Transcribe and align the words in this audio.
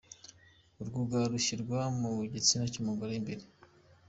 Urwugara 0.79 1.25
rushyirwa 1.33 1.79
mu 1.99 2.11
gitsina 2.31 2.63
cy’umugore 2.71 3.13
imbere. 3.19 3.43